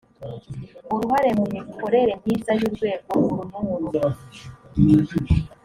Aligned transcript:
uruhare 0.93 1.29
mu 1.39 1.45
mikorere 1.55 2.11
myiza 2.21 2.51
y’urwego 2.59 3.11
uru 3.33 3.43
nuru 4.83 5.17